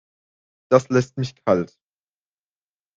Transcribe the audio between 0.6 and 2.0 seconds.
Das lässt mich kalt.